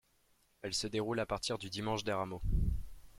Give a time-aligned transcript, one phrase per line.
[0.63, 2.41] Elle se déroule à partir du dimanche des Rameaux.